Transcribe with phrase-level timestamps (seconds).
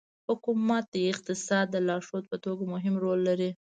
[0.29, 3.51] حکومت د اقتصاد د لارښود په توګه مهم رول لري.